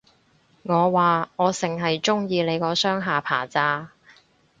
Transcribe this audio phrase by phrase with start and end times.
[0.63, 3.91] 我話，我剩係鍾意你個雙下巴咋